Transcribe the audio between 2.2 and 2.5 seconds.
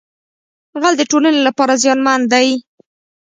دی